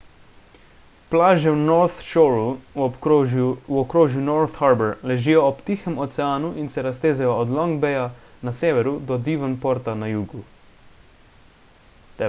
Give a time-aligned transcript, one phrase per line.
[1.09, 7.37] plaže v north shoreu v okrožju north harbour ležijo ob tihem oceanu in se raztezajo
[7.45, 8.07] od long baya
[8.41, 10.41] na severu do devonporta na jugu